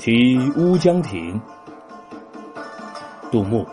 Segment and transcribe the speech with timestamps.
[0.00, 1.38] 题乌江亭，
[3.30, 3.66] 杜牧。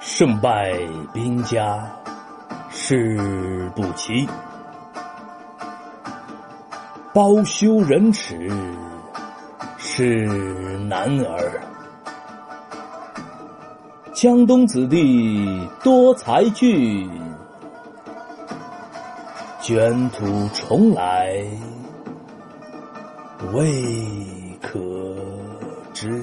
[0.00, 0.76] 胜败
[1.14, 1.88] 兵家
[2.70, 4.28] 事不齐，
[7.14, 8.50] 包羞忍耻
[9.78, 10.26] 是
[10.88, 11.62] 男儿。
[14.12, 17.08] 江东子弟多才俊，
[19.66, 21.44] 卷土重来
[23.52, 23.82] 未
[24.62, 24.78] 可
[25.92, 26.22] 知。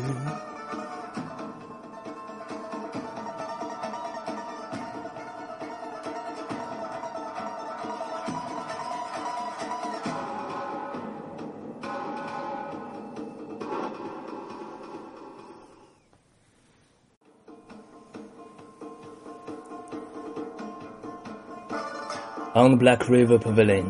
[22.56, 23.90] On the Black River Pavilion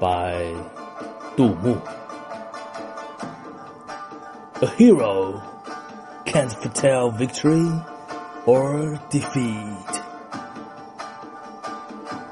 [0.00, 0.52] by
[1.36, 1.78] 杜牧
[4.60, 5.40] A hero
[6.24, 7.70] can't foretell victory
[8.46, 9.92] or defeat.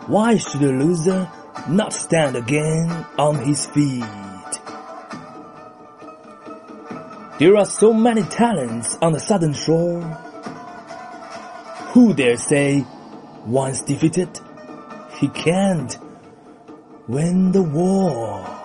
[0.09, 1.31] Why should a loser
[1.69, 4.03] not stand again on his feet?
[7.39, 10.03] There are so many talents on the southern shore.
[11.95, 12.84] Who dare say
[13.47, 14.28] once defeated,
[15.19, 15.97] he can't
[17.06, 18.58] win the war.